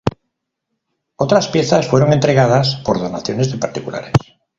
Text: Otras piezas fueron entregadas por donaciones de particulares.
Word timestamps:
Otras 1.15 1.47
piezas 1.49 1.87
fueron 1.87 2.11
entregadas 2.11 2.77
por 2.83 2.97
donaciones 2.99 3.51
de 3.51 3.59
particulares. 3.59 4.13